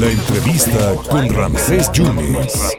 La 0.00 0.06
entrevista 0.12 0.94
con 1.10 1.28
Ramsés 1.34 1.90
Yunes. 1.90 2.76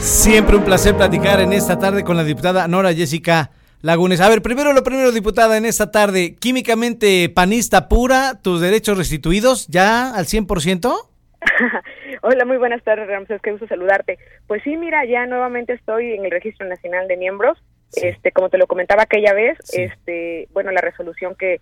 Siempre 0.00 0.56
un 0.56 0.64
placer 0.64 0.96
platicar 0.96 1.38
en 1.38 1.52
esta 1.52 1.78
tarde 1.78 2.02
con 2.02 2.16
la 2.16 2.24
diputada 2.24 2.66
Nora 2.66 2.92
Jessica 2.92 3.50
Lagunes. 3.82 4.20
A 4.20 4.28
ver, 4.28 4.42
primero 4.42 4.72
lo 4.72 4.82
primero, 4.82 5.12
diputada, 5.12 5.56
en 5.56 5.64
esta 5.64 5.92
tarde, 5.92 6.34
químicamente 6.34 7.28
panista 7.28 7.88
pura, 7.88 8.40
tus 8.42 8.60
derechos 8.60 8.98
restituidos 8.98 9.68
ya 9.68 10.12
al 10.16 10.24
100%? 10.24 10.92
Hola, 12.22 12.44
muy 12.44 12.56
buenas 12.56 12.82
tardes, 12.82 13.06
Ramsés, 13.06 13.40
qué 13.40 13.52
gusto 13.52 13.68
saludarte. 13.68 14.18
Pues 14.48 14.62
sí, 14.64 14.76
mira, 14.76 15.04
ya 15.04 15.26
nuevamente 15.26 15.74
estoy 15.74 16.14
en 16.14 16.24
el 16.24 16.32
Registro 16.32 16.66
Nacional 16.66 17.06
de 17.06 17.16
Miembros. 17.16 17.56
Este, 17.94 18.32
como 18.32 18.48
te 18.48 18.58
lo 18.58 18.66
comentaba 18.66 19.04
aquella 19.04 19.32
vez, 19.32 19.56
este, 19.72 20.48
bueno, 20.52 20.72
la 20.72 20.80
resolución 20.80 21.36
que, 21.36 21.60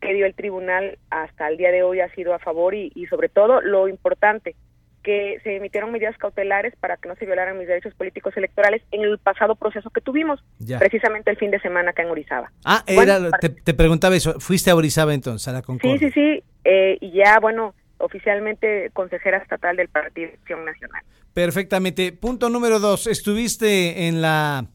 que 0.00 0.14
dio 0.14 0.26
el 0.26 0.34
tribunal 0.34 0.98
hasta 1.10 1.48
el 1.48 1.56
día 1.56 1.70
de 1.72 1.82
hoy 1.82 2.00
ha 2.00 2.08
sido 2.14 2.34
a 2.34 2.38
favor 2.38 2.74
y, 2.74 2.92
y 2.94 3.06
sobre 3.06 3.28
todo 3.28 3.60
lo 3.60 3.88
importante, 3.88 4.54
que 5.02 5.38
se 5.44 5.56
emitieron 5.56 5.90
medidas 5.92 6.16
cautelares 6.18 6.74
para 6.76 6.96
que 6.96 7.08
no 7.08 7.14
se 7.16 7.24
violaran 7.24 7.56
mis 7.58 7.68
derechos 7.68 7.94
políticos 7.94 8.36
electorales 8.36 8.82
en 8.90 9.02
el 9.02 9.16
pasado 9.18 9.54
proceso 9.54 9.88
que 9.90 10.00
tuvimos, 10.00 10.40
Ya. 10.58 10.78
precisamente 10.78 11.30
el 11.30 11.36
fin 11.36 11.50
de 11.50 11.60
semana 11.60 11.90
acá 11.90 12.02
en 12.02 12.10
Orizaba. 12.10 12.50
Ah, 12.64 12.84
Bueno, 12.92 13.14
era, 13.14 13.38
te, 13.38 13.48
te 13.48 13.74
preguntaba 13.74 14.16
eso. 14.16 14.38
¿Fuiste 14.40 14.70
a 14.70 14.76
Orizaba 14.76 15.14
entonces, 15.14 15.46
a 15.48 15.52
la 15.52 15.60
Sí, 15.60 15.64
Concordia? 15.66 15.98
sí, 15.98 16.10
sí, 16.10 16.42
eh, 16.64 16.98
y 17.00 17.12
ya, 17.12 17.38
bueno, 17.40 17.74
oficialmente 17.98 18.90
consejera 18.92 19.38
estatal 19.38 19.76
del 19.76 19.88
Partido 19.88 20.30
Acción 20.34 20.64
Nacional. 20.64 21.02
Perfectamente. 21.32 22.12
Punto 22.12 22.48
número 22.50 22.78
dos. 22.80 23.06
¿Estuviste 23.06 24.08
en 24.08 24.20
la 24.20 24.66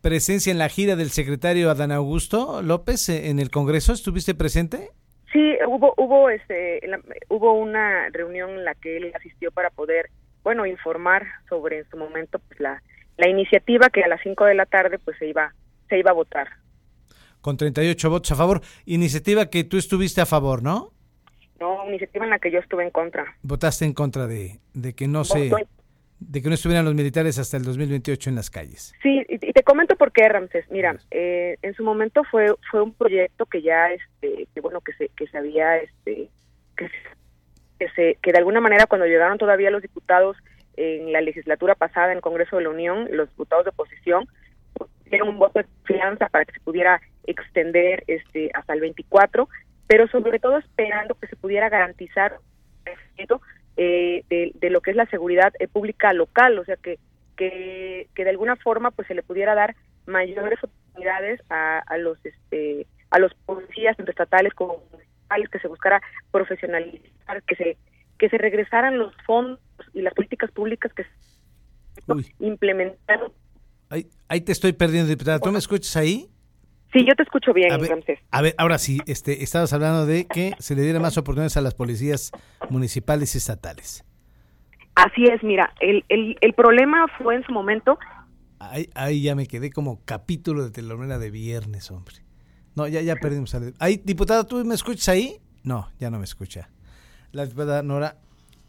presencia, 0.00 0.50
en 0.50 0.58
la 0.58 0.68
gira 0.68 0.96
del 0.96 1.10
secretario 1.10 1.70
Adán 1.70 1.92
Augusto 1.92 2.62
López 2.62 3.08
eh, 3.08 3.28
en 3.30 3.38
el 3.38 3.50
Congreso? 3.50 3.92
¿Estuviste 3.92 4.34
presente? 4.34 4.90
Sí, 5.32 5.56
hubo 5.66 5.92
hubo 5.98 6.30
este 6.30 6.80
la- 6.86 7.00
hubo 7.28 7.52
una 7.52 8.08
reunión 8.10 8.50
en 8.50 8.64
la 8.64 8.74
que 8.74 8.96
él 8.96 9.12
asistió 9.14 9.50
para 9.52 9.70
poder, 9.70 10.10
bueno, 10.42 10.64
informar 10.66 11.26
sobre 11.48 11.78
en 11.80 11.90
su 11.90 11.96
momento 11.96 12.38
pues 12.38 12.60
la 12.60 12.82
la 13.18 13.28
iniciativa 13.28 13.90
que 13.90 14.02
a 14.04 14.08
las 14.08 14.20
5 14.22 14.44
de 14.44 14.54
la 14.54 14.64
tarde 14.66 14.98
pues 14.98 15.18
se 15.18 15.26
iba 15.28 15.52
se 15.88 15.98
iba 15.98 16.10
a 16.10 16.14
votar. 16.14 16.48
Con 17.40 17.56
38 17.56 18.10
votos 18.10 18.32
a 18.32 18.36
favor. 18.36 18.60
Iniciativa 18.84 19.46
que 19.50 19.64
tú 19.64 19.76
estuviste 19.76 20.20
a 20.20 20.26
favor, 20.26 20.62
¿no? 20.62 20.92
No, 21.60 21.88
iniciativa 21.88 22.24
en 22.24 22.30
la 22.30 22.38
que 22.38 22.50
yo 22.50 22.58
estuve 22.60 22.84
en 22.84 22.90
contra. 22.90 23.24
Votaste 23.42 23.84
en 23.84 23.92
contra 23.92 24.26
de, 24.26 24.60
de 24.74 24.94
que 24.94 25.08
no 25.08 25.24
se, 25.24 25.50
de 26.20 26.42
que 26.42 26.48
no 26.48 26.54
estuvieran 26.54 26.84
los 26.84 26.94
militares 26.94 27.38
hasta 27.38 27.56
el 27.56 27.64
2028 27.64 28.30
en 28.30 28.36
las 28.36 28.50
calles. 28.50 28.92
Sí, 29.02 29.24
te 29.58 29.64
comento 29.64 29.96
por 29.96 30.12
qué, 30.12 30.28
Ramses. 30.28 30.70
Mira, 30.70 30.94
eh, 31.10 31.56
en 31.62 31.74
su 31.74 31.82
momento 31.82 32.22
fue 32.22 32.54
fue 32.70 32.80
un 32.80 32.92
proyecto 32.92 33.44
que 33.44 33.60
ya, 33.60 33.90
este, 33.90 34.46
que 34.54 34.60
bueno, 34.60 34.80
que 34.80 34.92
se 34.92 35.08
que 35.16 35.26
se 35.26 35.36
había, 35.36 35.78
este, 35.78 36.28
que 36.76 36.88
se, 36.88 36.94
que 37.80 37.88
se 37.90 38.18
que 38.22 38.30
de 38.30 38.38
alguna 38.38 38.60
manera 38.60 38.86
cuando 38.86 39.08
llegaron 39.08 39.36
todavía 39.36 39.72
los 39.72 39.82
diputados 39.82 40.36
en 40.76 41.10
la 41.12 41.20
legislatura 41.22 41.74
pasada 41.74 42.12
en 42.12 42.18
el 42.18 42.22
Congreso 42.22 42.54
de 42.54 42.62
la 42.62 42.70
Unión, 42.70 43.08
los 43.10 43.30
diputados 43.30 43.64
de 43.64 43.70
oposición 43.70 44.28
pues, 44.74 44.88
dieron 45.06 45.30
un 45.30 45.38
voto 45.40 45.58
de 45.58 45.64
confianza 45.64 46.28
para 46.28 46.44
que 46.44 46.52
se 46.52 46.60
pudiera 46.60 47.00
extender, 47.26 48.04
este, 48.06 48.52
hasta 48.54 48.74
el 48.74 48.80
24, 48.80 49.48
pero 49.88 50.06
sobre 50.06 50.38
todo 50.38 50.58
esperando 50.58 51.16
que 51.16 51.26
se 51.26 51.34
pudiera 51.34 51.68
garantizar 51.68 52.38
eh, 53.76 54.22
de, 54.28 54.52
de 54.54 54.70
lo 54.70 54.82
que 54.82 54.92
es 54.92 54.96
la 54.96 55.06
seguridad 55.06 55.52
eh, 55.58 55.66
pública 55.66 56.12
local, 56.12 56.60
o 56.60 56.64
sea 56.64 56.76
que 56.76 57.00
que, 57.38 58.08
que 58.14 58.24
de 58.24 58.30
alguna 58.30 58.56
forma 58.56 58.90
pues 58.90 59.08
se 59.08 59.14
le 59.14 59.22
pudiera 59.22 59.54
dar 59.54 59.74
mayores 60.06 60.62
oportunidades 60.62 61.40
a, 61.48 61.78
a 61.78 61.96
los 61.96 62.18
este 62.24 62.86
a 63.10 63.18
los 63.18 63.32
policías 63.46 63.96
tanto 63.96 64.10
estatales 64.10 64.52
como 64.52 64.82
municipales 64.92 65.48
que 65.48 65.60
se 65.60 65.68
buscara 65.68 66.02
profesionalizar 66.30 67.42
que 67.46 67.56
se 67.56 67.76
que 68.18 68.28
se 68.28 68.36
regresaran 68.36 68.98
los 68.98 69.14
fondos 69.24 69.60
y 69.94 70.02
las 70.02 70.12
políticas 70.12 70.50
públicas 70.50 70.92
que 70.92 71.04
se 71.04 72.34
implementaron 72.40 73.32
Ahí, 73.90 74.06
ahí 74.28 74.42
te 74.42 74.52
estoy 74.52 74.74
perdiendo, 74.74 75.08
diputada. 75.08 75.38
¿Tú 75.38 75.50
me 75.50 75.58
escuchas 75.58 75.96
ahí? 75.96 76.28
sí 76.92 77.04
yo 77.06 77.14
te 77.14 77.22
escucho 77.22 77.52
bien 77.52 77.72
A 77.72 77.78
ver, 77.78 77.90
Ramsés 77.90 78.18
a 78.30 78.42
ver, 78.42 78.54
ahora 78.58 78.78
sí, 78.78 78.98
este, 79.06 79.42
estabas 79.42 79.72
hablando 79.72 80.06
de 80.06 80.26
que 80.26 80.52
se 80.58 80.74
le 80.74 80.82
diera 80.82 81.00
más 81.00 81.16
oportunidades 81.18 81.56
a 81.56 81.60
las 81.60 81.74
policías 81.74 82.32
municipales 82.70 83.34
y 83.34 83.38
estatales. 83.38 84.04
Así 85.04 85.24
es 85.24 85.42
mira 85.42 85.72
el, 85.80 86.04
el, 86.08 86.36
el 86.40 86.52
problema 86.54 87.06
fue 87.18 87.36
en 87.36 87.44
su 87.44 87.52
momento 87.52 87.98
Ahí, 88.60 88.90
ahí 88.94 89.22
ya 89.22 89.36
me 89.36 89.46
quedé 89.46 89.70
como 89.70 90.04
capítulo 90.04 90.64
de 90.64 90.70
telenovela 90.70 91.18
de 91.18 91.30
viernes, 91.30 91.92
hombre. 91.92 92.16
No, 92.74 92.88
ya, 92.88 93.00
ya 93.02 93.14
perdimos. 93.16 93.56
Ahí, 93.78 94.00
diputada, 94.04 94.44
¿tú 94.44 94.64
me 94.64 94.74
escuchas 94.74 95.08
ahí? 95.08 95.40
No, 95.62 95.88
ya 96.00 96.10
no 96.10 96.18
me 96.18 96.24
escucha. 96.24 96.68
La 97.30 97.46
diputada 97.46 97.82
Nora 97.82 98.16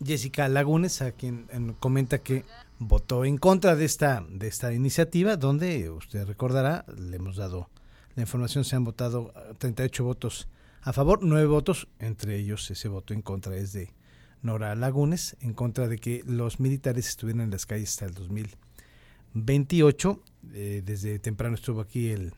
Jessica 0.03 0.47
Lagunes, 0.47 1.01
a 1.01 1.11
quien 1.11 1.47
eh, 1.51 1.73
comenta 1.79 2.19
que 2.19 2.45
votó 2.77 3.25
en 3.25 3.37
contra 3.37 3.75
de 3.75 3.85
esta, 3.85 4.23
de 4.29 4.47
esta 4.47 4.73
iniciativa, 4.73 5.37
donde 5.37 5.89
usted 5.89 6.25
recordará, 6.27 6.85
le 6.97 7.17
hemos 7.17 7.35
dado 7.35 7.69
la 8.15 8.23
información, 8.23 8.63
se 8.63 8.75
han 8.75 8.83
votado 8.83 9.33
eh, 9.35 9.53
38 9.57 10.03
votos 10.03 10.47
a 10.81 10.93
favor, 10.93 11.19
9 11.21 11.45
votos, 11.47 11.87
entre 11.99 12.37
ellos 12.37 12.69
ese 12.71 12.87
voto 12.87 13.13
en 13.13 13.21
contra 13.21 13.55
es 13.57 13.73
de 13.73 13.91
Nora 14.41 14.75
Lagunes, 14.75 15.35
en 15.41 15.53
contra 15.53 15.87
de 15.87 15.97
que 15.97 16.23
los 16.25 16.59
militares 16.59 17.07
estuvieran 17.07 17.41
en 17.41 17.51
las 17.51 17.65
calles 17.65 17.89
hasta 17.89 18.05
el 18.05 18.13
2028. 18.13 20.19
Eh, 20.53 20.81
desde 20.85 21.19
temprano 21.19 21.55
estuvo 21.55 21.81
aquí 21.81 22.09
el 22.09 22.33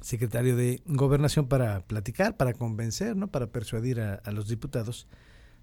secretario 0.00 0.56
de 0.56 0.80
Gobernación 0.86 1.46
para 1.48 1.80
platicar, 1.80 2.36
para 2.36 2.54
convencer, 2.54 3.16
¿no? 3.16 3.28
para 3.28 3.48
persuadir 3.48 4.00
a, 4.00 4.14
a 4.14 4.32
los 4.32 4.48
diputados 4.48 5.06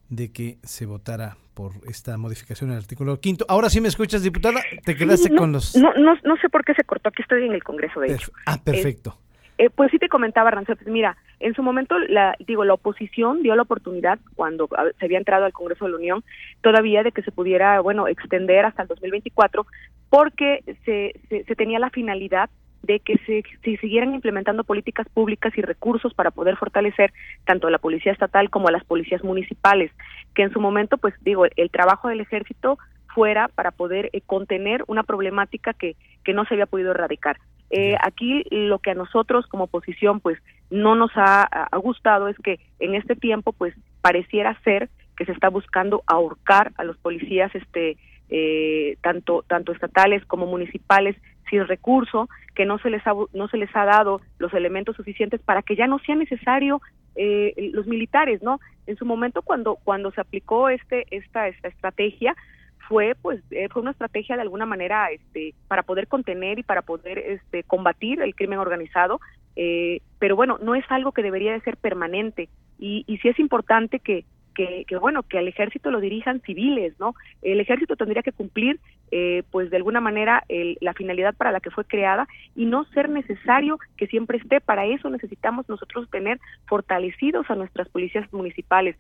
de 0.09 0.31
que 0.31 0.57
se 0.63 0.85
votara 0.85 1.37
por 1.53 1.73
esta 1.87 2.17
modificación 2.17 2.69
al 2.71 2.77
artículo 2.77 3.19
quinto. 3.19 3.45
Ahora 3.49 3.69
sí 3.69 3.81
me 3.81 3.87
escuchas, 3.89 4.23
diputada, 4.23 4.61
te 4.85 4.95
quedaste 4.95 5.29
Sí, 5.29 5.33
no, 5.33 5.39
con 5.41 5.51
los... 5.51 5.75
no, 5.75 5.91
no, 5.95 6.13
no 6.23 6.37
sé 6.37 6.49
por 6.49 6.63
qué 6.63 6.73
se 6.75 6.83
cortó 6.83 7.09
aquí 7.09 7.23
estoy 7.23 7.45
en 7.45 7.51
el 7.53 7.63
Congreso 7.63 7.99
de 7.99 8.13
hecho 8.13 8.31
Perf- 8.31 8.41
ah, 8.45 8.61
perfecto. 8.63 9.19
Eh, 9.57 9.69
pues 9.71 9.89
sí 9.91 9.97
te 9.97 10.07
comentaba, 10.07 10.51
Rancel, 10.51 10.77
pues 10.77 10.87
mira, 10.87 11.17
en 11.39 11.53
su 11.53 11.63
momento, 11.63 11.97
la, 11.99 12.35
digo, 12.39 12.65
la 12.65 12.73
oposición 12.73 13.43
dio 13.43 13.55
la 13.55 13.61
oportunidad 13.63 14.19
cuando 14.35 14.67
a- 14.75 14.91
se 14.99 15.05
había 15.05 15.17
entrado 15.19 15.45
al 15.45 15.53
Congreso 15.53 15.85
de 15.85 15.91
la 15.91 15.97
Unión 15.97 16.23
todavía 16.61 17.03
de 17.03 17.11
que 17.11 17.21
se 17.21 17.31
pudiera, 17.31 17.79
bueno, 17.81 18.07
extender 18.07 18.65
hasta 18.65 18.81
el 18.83 18.87
2024 18.87 19.65
porque 20.09 20.63
se, 20.85 21.13
se, 21.29 21.43
se 21.43 21.55
tenía 21.55 21.79
la 21.79 21.89
finalidad 21.89 22.49
de 22.83 22.99
que 22.99 23.17
se, 23.25 23.43
se 23.63 23.77
siguieran 23.77 24.13
implementando 24.13 24.63
políticas 24.63 25.07
públicas 25.09 25.51
y 25.57 25.61
recursos 25.61 26.13
para 26.13 26.31
poder 26.31 26.55
fortalecer 26.57 27.11
tanto 27.45 27.67
a 27.67 27.71
la 27.71 27.79
policía 27.79 28.11
estatal 28.13 28.49
como 28.49 28.69
a 28.69 28.71
las 28.71 28.83
policías 28.85 29.23
municipales, 29.23 29.91
que 30.35 30.43
en 30.43 30.51
su 30.53 30.61
momento, 30.61 30.97
pues 30.97 31.13
digo, 31.21 31.45
el 31.55 31.69
trabajo 31.69 32.07
del 32.07 32.21
ejército 32.21 32.77
fuera 33.13 33.47
para 33.49 33.71
poder 33.71 34.09
eh, 34.13 34.21
contener 34.25 34.83
una 34.87 35.03
problemática 35.03 35.73
que, 35.73 35.95
que 36.23 36.33
no 36.33 36.45
se 36.45 36.53
había 36.53 36.67
podido 36.67 36.91
erradicar. 36.91 37.37
Eh, 37.69 37.95
aquí 38.01 38.43
lo 38.49 38.79
que 38.79 38.91
a 38.91 38.95
nosotros 38.95 39.45
como 39.47 39.65
oposición 39.65 40.21
pues 40.21 40.39
no 40.69 40.95
nos 40.95 41.11
ha, 41.15 41.43
ha 41.43 41.77
gustado 41.77 42.29
es 42.29 42.37
que 42.37 42.59
en 42.79 42.95
este 42.95 43.15
tiempo 43.15 43.51
pues 43.51 43.73
pareciera 44.01 44.57
ser 44.63 44.89
que 45.17 45.25
se 45.25 45.33
está 45.33 45.49
buscando 45.49 46.03
ahorcar 46.07 46.71
a 46.77 46.85
los 46.85 46.97
policías 46.97 47.53
este 47.55 47.97
eh, 48.29 48.97
tanto 49.01 49.43
tanto 49.47 49.71
estatales 49.71 50.25
como 50.25 50.45
municipales 50.45 51.15
sin 51.49 51.65
recurso 51.67 52.29
que 52.55 52.65
no 52.65 52.77
se 52.79 52.89
les 52.89 53.05
ha 53.07 53.13
no 53.33 53.47
se 53.47 53.57
les 53.57 53.73
ha 53.75 53.85
dado 53.85 54.21
los 54.37 54.53
elementos 54.53 54.95
suficientes 54.95 55.41
para 55.41 55.61
que 55.61 55.75
ya 55.75 55.87
no 55.87 55.99
sea 55.99 56.15
necesario 56.15 56.81
eh, 57.15 57.53
los 57.73 57.87
militares 57.87 58.43
no 58.43 58.59
en 58.85 58.95
su 58.97 59.05
momento 59.05 59.41
cuando 59.41 59.77
cuando 59.83 60.11
se 60.11 60.21
aplicó 60.21 60.69
este 60.69 61.05
esta 61.09 61.47
esta 61.47 61.69
estrategia 61.69 62.35
fue 62.87 63.15
pues 63.21 63.41
eh, 63.51 63.67
fue 63.69 63.81
una 63.81 63.91
estrategia 63.91 64.35
de 64.35 64.41
alguna 64.43 64.65
manera 64.65 65.09
este 65.11 65.53
para 65.67 65.83
poder 65.83 66.07
contener 66.07 66.59
y 66.59 66.63
para 66.63 66.81
poder 66.81 67.17
este 67.19 67.63
combatir 67.63 68.21
el 68.21 68.35
crimen 68.35 68.59
organizado 68.59 69.19
eh, 69.55 70.01
pero 70.19 70.35
bueno 70.35 70.57
no 70.61 70.75
es 70.75 70.85
algo 70.89 71.11
que 71.11 71.23
debería 71.23 71.53
de 71.53 71.61
ser 71.61 71.77
permanente. 71.77 72.49
Y, 72.79 73.03
y 73.07 73.17
sí 73.17 73.27
es 73.29 73.39
importante 73.39 73.99
que 73.99 74.23
que, 74.53 74.85
que, 74.87 74.97
bueno 74.97 75.21
que 75.21 75.37
al 75.37 75.47
ejército 75.47 75.91
lo 75.91 75.99
dirijan 75.99 76.41
civiles 76.41 76.93
no 76.99 77.13
el 77.43 77.59
ejército 77.59 77.95
tendría 77.95 78.23
que 78.23 78.31
cumplir 78.31 78.79
eh, 79.11 79.43
pues 79.51 79.69
de 79.69 79.77
alguna 79.77 80.01
manera 80.01 80.43
el- 80.49 80.77
la 80.81 80.93
finalidad 80.93 81.35
para 81.35 81.51
la 81.51 81.59
que 81.59 81.69
fue 81.71 81.85
creada 81.85 82.27
y 82.55 82.65
no 82.65 82.83
ser 82.85 83.07
necesario 83.09 83.77
que 83.97 84.07
siempre 84.07 84.37
esté. 84.39 84.59
Para 84.59 84.85
eso 84.85 85.09
necesitamos 85.09 85.69
nosotros 85.69 86.09
tener 86.09 86.39
fortalecidos 86.65 87.49
a 87.49 87.55
nuestras 87.55 87.87
policías 87.89 88.31
municipales 88.33 88.95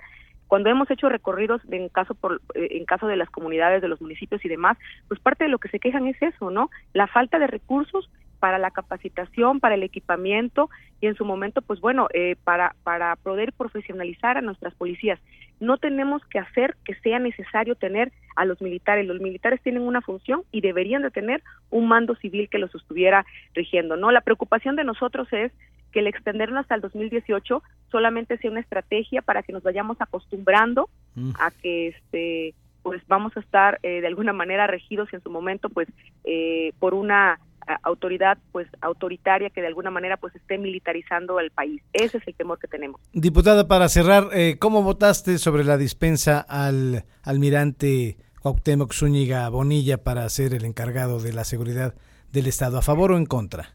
cuando 0.47 0.69
hemos 0.69 0.89
hecho 0.89 1.09
recorridos 1.09 1.61
en 1.71 1.89
caso 1.89 2.15
por 2.15 2.41
eh, 2.55 2.69
en 2.71 2.85
caso 2.85 3.07
de 3.07 3.15
las 3.15 3.29
comunidades 3.29 3.81
de 3.81 3.87
los 3.87 4.01
municipios 4.01 4.43
y 4.43 4.49
demás 4.49 4.77
pues 5.07 5.19
parte 5.19 5.43
de 5.43 5.49
lo 5.49 5.59
que 5.59 5.69
se 5.69 5.79
quejan 5.79 6.07
es 6.07 6.21
eso 6.21 6.51
no 6.51 6.69
la 6.93 7.07
falta 7.07 7.39
de 7.39 7.47
recursos 7.47 8.09
para 8.39 8.57
la 8.57 8.71
capacitación 8.71 9.59
para 9.59 9.75
el 9.75 9.83
equipamiento 9.83 10.69
y 11.01 11.07
en 11.07 11.15
su 11.15 11.25
momento 11.25 11.61
pues 11.61 11.79
bueno 11.79 12.07
eh, 12.13 12.35
para 12.43 12.75
para 12.83 13.15
poder 13.17 13.53
profesionalizar 13.53 14.37
a 14.37 14.41
nuestras 14.41 14.73
policías. 14.75 15.19
No 15.59 15.77
tenemos 15.77 16.23
que 16.25 16.37
hacer 16.37 16.75
que 16.85 16.93
sea 16.95 17.17
necesario 17.17 17.73
tener 17.75 18.11
a 18.35 18.45
los 18.45 18.61
militares. 18.61 19.07
Los 19.07 19.19
militares 19.19 19.59
tienen 19.61 19.81
una 19.81 20.01
función 20.01 20.43
y 20.51 20.61
deberían 20.61 21.01
de 21.01 21.09
tener 21.09 21.41
un 21.71 21.87
mando 21.87 22.15
civil 22.15 22.47
que 22.49 22.59
los 22.59 22.73
estuviera 22.75 23.25
rigiendo 23.53 23.97
no 23.97 24.11
la 24.11 24.21
preocupación 24.21 24.75
de 24.75 24.83
nosotros 24.83 25.27
es 25.33 25.51
que 25.91 25.99
el 25.99 26.07
extenderlo 26.07 26.59
hasta 26.59 26.75
el 26.75 26.81
2018 26.81 27.63
solamente 27.91 28.37
sea 28.37 28.51
una 28.51 28.59
estrategia 28.59 29.21
para 29.21 29.43
que 29.43 29.53
nos 29.53 29.63
vayamos 29.63 29.97
acostumbrando 29.99 30.89
Mm. 31.15 31.31
a 31.39 31.49
que 31.51 31.87
este 31.87 32.53
pues 32.83 33.01
vamos 33.07 33.35
a 33.35 33.39
estar 33.39 33.79
eh, 33.83 34.01
de 34.01 34.07
alguna 34.07 34.33
manera 34.33 34.67
regidos 34.67 35.11
en 35.13 35.21
su 35.23 35.29
momento 35.31 35.67
pues 35.69 35.87
eh, 36.25 36.71
por 36.79 36.93
una 36.93 37.39
a- 37.65 37.79
autoridad 37.83 38.37
pues 38.51 38.67
autoritaria 38.81 39.49
que 39.49 39.61
de 39.61 39.67
alguna 39.67 39.89
manera 39.89 40.17
pues 40.17 40.35
esté 40.35 40.57
militarizando 40.59 41.39
el 41.39 41.49
país 41.49 41.81
ese 41.91 42.19
es 42.19 42.27
el 42.27 42.35
temor 42.35 42.59
que 42.59 42.67
tenemos 42.67 43.01
Diputada, 43.13 43.67
para 43.67 43.89
cerrar, 43.89 44.27
eh, 44.31 44.57
¿cómo 44.59 44.83
votaste 44.83 45.39
sobre 45.39 45.63
la 45.63 45.75
dispensa 45.77 46.39
al 46.39 47.03
almirante 47.23 48.17
Cuauhtémoc 48.41 48.93
Zúñiga 48.93 49.49
Bonilla 49.49 50.03
para 50.03 50.29
ser 50.29 50.53
el 50.53 50.63
encargado 50.65 51.19
de 51.19 51.33
la 51.33 51.43
seguridad 51.45 51.95
del 52.31 52.45
Estado? 52.47 52.77
¿A 52.77 52.81
favor 52.83 53.11
o 53.11 53.17
en 53.17 53.25
contra? 53.25 53.69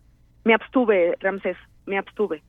me 0.44 0.54
abstuve 0.54 1.16
Ramsés 1.20 1.56
me 1.86 1.98
abstuve 1.98 2.42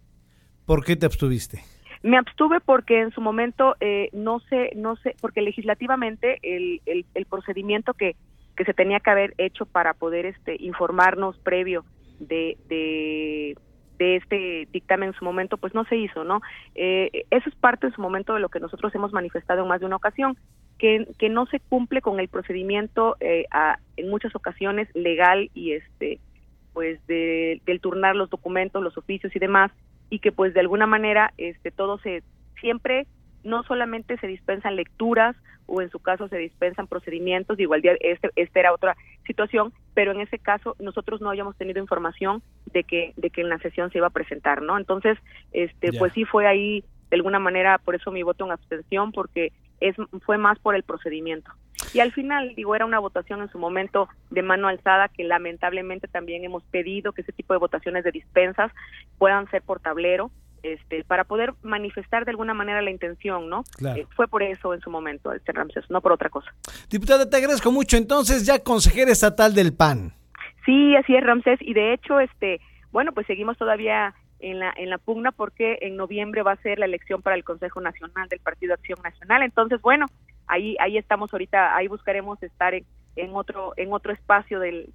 ¿Por 0.65 0.85
qué 0.85 0.95
te 0.95 1.05
abstuviste? 1.05 1.61
Me 2.03 2.17
abstuve 2.17 2.59
porque 2.61 2.99
en 3.01 3.11
su 3.11 3.21
momento 3.21 3.75
eh, 3.79 4.09
no 4.13 4.39
sé, 4.41 4.71
no 4.75 4.95
sé, 4.97 5.15
porque 5.21 5.41
legislativamente 5.41 6.39
el, 6.41 6.81
el, 6.85 7.05
el 7.13 7.25
procedimiento 7.25 7.93
que, 7.93 8.15
que 8.55 8.65
se 8.65 8.73
tenía 8.73 8.99
que 8.99 9.09
haber 9.09 9.33
hecho 9.37 9.65
para 9.65 9.93
poder 9.93 10.25
este 10.25 10.55
informarnos 10.59 11.37
previo 11.39 11.85
de, 12.19 12.57
de, 12.67 13.57
de 13.97 14.15
este 14.17 14.67
dictamen 14.71 15.09
en 15.09 15.15
su 15.15 15.25
momento, 15.25 15.57
pues 15.57 15.73
no 15.73 15.85
se 15.85 15.95
hizo, 15.97 16.23
¿no? 16.23 16.41
Eh, 16.75 17.25
eso 17.29 17.49
es 17.49 17.55
parte 17.55 17.87
en 17.87 17.93
su 17.93 18.01
momento 18.01 18.33
de 18.33 18.39
lo 18.39 18.49
que 18.49 18.59
nosotros 18.59 18.93
hemos 18.95 19.11
manifestado 19.13 19.61
en 19.63 19.67
más 19.67 19.79
de 19.79 19.85
una 19.85 19.95
ocasión, 19.97 20.37
que, 20.77 21.07
que 21.19 21.29
no 21.29 21.45
se 21.47 21.59
cumple 21.59 22.01
con 22.01 22.19
el 22.19 22.27
procedimiento 22.27 23.15
eh, 23.19 23.45
a- 23.51 23.79
en 23.97 24.09
muchas 24.09 24.35
ocasiones 24.35 24.87
legal 24.93 25.49
y 25.53 25.73
este 25.73 26.19
pues 26.73 27.05
de, 27.07 27.61
del 27.65 27.79
turnar 27.79 28.15
los 28.15 28.29
documentos, 28.29 28.83
los 28.83 28.97
oficios 28.97 29.35
y 29.35 29.39
demás, 29.39 29.71
y 30.09 30.19
que 30.19 30.31
pues 30.31 30.53
de 30.53 30.59
alguna 30.59 30.87
manera 30.87 31.33
este 31.37 31.71
todo 31.71 31.97
se 31.99 32.23
siempre 32.59 33.07
no 33.43 33.63
solamente 33.63 34.17
se 34.17 34.27
dispensan 34.27 34.75
lecturas 34.75 35.35
o 35.65 35.81
en 35.81 35.89
su 35.89 35.99
caso 35.99 36.27
se 36.27 36.37
dispensan 36.37 36.87
procedimientos, 36.87 37.57
de 37.57 37.63
igual 37.63 37.81
día 37.81 37.93
este 37.99 38.29
esta 38.35 38.59
era 38.59 38.73
otra 38.73 38.95
situación, 39.25 39.73
pero 39.93 40.11
en 40.11 40.21
ese 40.21 40.39
caso 40.39 40.75
nosotros 40.79 41.21
no 41.21 41.29
habíamos 41.29 41.55
tenido 41.57 41.79
información 41.79 42.41
de 42.73 42.83
que 42.83 43.13
de 43.15 43.29
que 43.29 43.41
en 43.41 43.49
la 43.49 43.59
sesión 43.59 43.91
se 43.91 43.99
iba 43.99 44.07
a 44.07 44.11
presentar, 44.11 44.61
¿no? 44.61 44.77
Entonces, 44.77 45.17
este 45.51 45.93
pues 45.93 46.13
sí 46.13 46.25
fue 46.25 46.47
ahí 46.47 46.83
de 47.09 47.15
alguna 47.15 47.39
manera 47.39 47.77
por 47.77 47.95
eso 47.95 48.11
mi 48.11 48.23
voto 48.23 48.45
en 48.45 48.51
abstención 48.51 49.11
porque 49.11 49.51
es 49.79 49.95
fue 50.25 50.37
más 50.37 50.59
por 50.59 50.75
el 50.75 50.83
procedimiento. 50.83 51.51
Y 51.93 51.99
al 51.99 52.11
final, 52.11 52.53
digo, 52.55 52.75
era 52.75 52.85
una 52.85 52.99
votación 52.99 53.41
en 53.41 53.49
su 53.49 53.59
momento 53.59 54.09
de 54.29 54.41
mano 54.41 54.67
alzada 54.67 55.09
que 55.09 55.23
lamentablemente 55.23 56.07
también 56.07 56.43
hemos 56.43 56.63
pedido 56.63 57.11
que 57.13 57.21
ese 57.21 57.31
tipo 57.31 57.53
de 57.53 57.59
votaciones 57.59 58.03
de 58.03 58.11
dispensas 58.11 58.71
puedan 59.17 59.49
ser 59.49 59.61
por 59.61 59.79
tablero, 59.79 60.31
este, 60.63 61.03
para 61.03 61.25
poder 61.25 61.53
manifestar 61.61 62.23
de 62.23 62.31
alguna 62.31 62.53
manera 62.53 62.81
la 62.81 62.89
intención, 62.89 63.49
¿no? 63.49 63.63
Claro. 63.75 63.99
Eh, 63.99 64.07
fue 64.15 64.27
por 64.27 64.43
eso 64.43 64.73
en 64.73 64.79
su 64.79 64.89
momento, 64.89 65.33
este 65.33 65.51
Ramses, 65.51 65.89
no 65.89 66.01
por 66.01 66.13
otra 66.13 66.29
cosa. 66.29 66.53
Diputada, 66.89 67.29
te 67.29 67.37
agradezco 67.37 67.71
mucho. 67.71 67.97
Entonces, 67.97 68.45
ya 68.45 68.59
consejera 68.63 69.11
estatal 69.11 69.53
del 69.53 69.73
PAN. 69.73 70.13
Sí, 70.65 70.95
así 70.95 71.15
es, 71.15 71.23
Ramsés, 71.23 71.59
y 71.61 71.73
de 71.73 71.93
hecho, 71.93 72.19
este, 72.21 72.61
bueno, 72.91 73.11
pues 73.11 73.27
seguimos 73.27 73.57
todavía 73.57 74.13
en 74.43 74.59
la 74.59 74.73
en 74.77 74.89
la 74.89 74.97
pugna 74.97 75.31
porque 75.31 75.77
en 75.81 75.95
noviembre 75.95 76.43
va 76.43 76.51
a 76.53 76.61
ser 76.61 76.77
la 76.79 76.85
elección 76.85 77.21
para 77.21 77.35
el 77.35 77.43
Consejo 77.43 77.81
Nacional 77.81 78.27
del 78.29 78.39
Partido 78.39 78.73
Acción 78.73 78.99
Nacional. 79.03 79.41
Entonces, 79.43 79.81
bueno, 79.81 80.05
ahí 80.47 80.75
ahí 80.79 80.97
estamos 80.97 81.31
ahorita, 81.33 81.75
ahí 81.75 81.87
buscaremos 81.87 82.41
estar 82.43 82.73
en, 82.73 82.85
en 83.15 83.31
otro 83.35 83.73
en 83.77 83.91
otro 83.93 84.13
espacio 84.13 84.59
del 84.59 84.89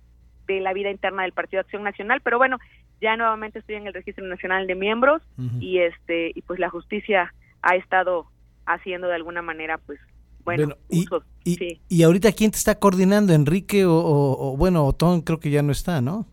de 0.47 0.61
la 0.61 0.73
vida 0.73 0.91
interna 0.91 1.23
del 1.23 1.33
Partido 1.33 1.61
Acción 1.61 1.83
Nacional, 1.83 2.21
pero 2.23 2.39
bueno, 2.39 2.57
ya 3.01 3.17
nuevamente 3.17 3.59
estoy 3.59 3.75
en 3.77 3.87
el 3.87 3.93
Registro 3.95 4.25
Nacional 4.27 4.67
de 4.67 4.75
Miembros 4.75 5.23
y 5.61 5.79
este 5.81 6.33
y 6.35 6.43
pues 6.43 6.59
la 6.59 6.71
justicia 6.71 7.35
ha 7.63 7.77
estado 7.77 8.27
haciendo 8.67 9.09
de 9.09 9.15
alguna 9.15 9.43
manera 9.43 9.79
pues 9.79 9.99
bueno, 10.45 10.67
Bueno, 10.69 10.77
y, 10.89 11.01
uso, 11.03 11.23
y- 11.45 11.55
sí. 11.57 11.81
y 11.91 12.03
ahorita 12.03 12.33
quién 12.33 12.51
te 12.51 12.57
está 12.57 12.79
coordinando, 12.79 13.35
Enrique 13.35 13.85
o, 13.85 13.93
o- 13.95 14.53
o, 14.53 14.57
bueno, 14.57 14.87
Otón 14.87 15.21
creo 15.21 15.39
que 15.41 15.51
ya 15.51 15.63
no 15.63 15.73
está, 15.73 16.01
¿no? 16.01 16.27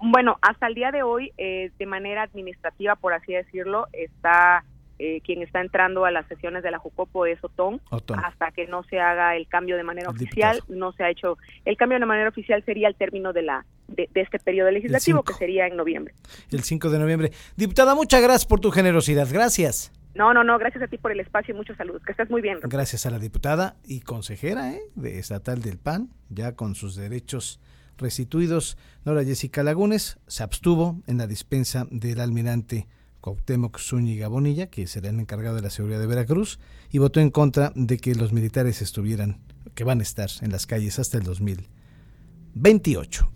Bueno, 0.00 0.38
hasta 0.40 0.66
el 0.66 0.74
día 0.74 0.90
de 0.90 1.02
hoy, 1.02 1.32
eh, 1.36 1.70
de 1.78 1.86
manera 1.86 2.22
administrativa, 2.22 2.96
por 2.96 3.12
así 3.12 3.32
decirlo, 3.32 3.86
está 3.92 4.64
eh, 4.98 5.20
quien 5.22 5.42
está 5.42 5.60
entrando 5.60 6.04
a 6.04 6.10
las 6.10 6.26
sesiones 6.26 6.62
de 6.62 6.70
la 6.70 6.78
Jucopo 6.78 7.24
es 7.24 7.42
Otón, 7.42 7.80
Otón. 7.90 8.18
hasta 8.22 8.50
que 8.50 8.66
no 8.66 8.82
se 8.84 9.00
haga 9.00 9.34
el 9.36 9.48
cambio 9.48 9.76
de 9.76 9.82
manera 9.82 10.10
El 10.10 10.16
oficial, 10.16 10.56
diputado. 10.56 10.78
no 10.78 10.92
se 10.92 11.04
ha 11.04 11.10
hecho. 11.10 11.38
El 11.64 11.76
cambio 11.76 11.98
de 11.98 12.06
manera 12.06 12.28
oficial 12.28 12.62
sería 12.64 12.88
el 12.88 12.94
término 12.94 13.32
de 13.32 13.42
la 13.42 13.64
de, 13.88 14.08
de 14.12 14.20
este 14.20 14.38
periodo 14.38 14.70
legislativo, 14.70 15.22
que 15.22 15.32
sería 15.34 15.66
en 15.66 15.76
noviembre. 15.76 16.14
El 16.50 16.62
5 16.62 16.90
de 16.90 16.98
noviembre. 16.98 17.32
Diputada, 17.56 17.94
muchas 17.94 18.22
gracias 18.22 18.46
por 18.46 18.60
tu 18.60 18.70
generosidad. 18.70 19.26
Gracias. 19.30 19.90
No, 20.14 20.34
no, 20.34 20.44
no, 20.44 20.58
gracias 20.58 20.82
a 20.82 20.86
ti 20.88 20.98
por 20.98 21.12
el 21.12 21.20
espacio 21.20 21.54
y 21.54 21.56
muchos 21.56 21.76
saludos. 21.76 22.02
Que 22.04 22.12
estés 22.12 22.28
muy 22.30 22.42
bien. 22.42 22.58
Gracias 22.62 23.06
a 23.06 23.10
la 23.10 23.18
diputada 23.18 23.76
y 23.84 24.00
consejera 24.00 24.72
¿eh? 24.72 24.80
de 24.96 25.18
estatal 25.18 25.62
del 25.62 25.78
PAN, 25.78 26.10
ya 26.28 26.56
con 26.56 26.74
sus 26.74 26.96
derechos 26.96 27.60
restituidos. 28.00 28.76
Nora 29.04 29.24
Jessica 29.24 29.62
Lagunes 29.62 30.18
se 30.26 30.42
abstuvo 30.42 31.02
en 31.06 31.18
la 31.18 31.26
dispensa 31.26 31.86
del 31.90 32.20
almirante 32.20 32.88
Cuauhtémoc 33.20 33.78
Zúñiga 33.78 34.28
Bonilla, 34.28 34.68
que 34.68 34.86
será 34.86 35.10
el 35.10 35.20
encargado 35.20 35.56
de 35.56 35.62
la 35.62 35.70
seguridad 35.70 36.00
de 36.00 36.06
Veracruz, 36.06 36.58
y 36.90 36.98
votó 36.98 37.20
en 37.20 37.30
contra 37.30 37.72
de 37.74 37.98
que 37.98 38.14
los 38.14 38.32
militares 38.32 38.82
estuvieran, 38.82 39.40
que 39.74 39.84
van 39.84 40.00
a 40.00 40.02
estar 40.02 40.30
en 40.40 40.52
las 40.52 40.66
calles 40.66 40.98
hasta 40.98 41.18
el 41.18 41.24
2028. 41.24 43.30